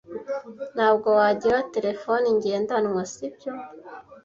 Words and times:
Ntabwo 0.75 1.07
wagira 1.19 1.57
terefone 1.73 2.25
ngendanwa, 2.37 3.01
sibyo? 3.13 3.51